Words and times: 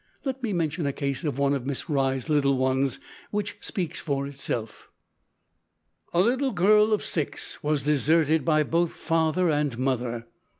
Let 0.25 0.41
me 0.41 0.51
mention 0.51 0.87
a 0.87 0.93
case 0.93 1.23
of 1.23 1.37
one 1.37 1.53
of 1.53 1.67
Miss 1.67 1.87
Rye's 1.87 2.27
little 2.27 2.57
ones, 2.57 2.97
which 3.29 3.57
speaks 3.59 3.99
for 3.99 4.25
itself. 4.25 4.89
"A 6.11 6.21
little 6.21 6.53
girl 6.53 6.91
of 6.91 7.05
six 7.05 7.61
was 7.61 7.83
deserted 7.83 8.43
by 8.43 8.63
both 8.63 8.93
father 8.93 9.51
and 9.51 9.77
mother." 9.77 10.25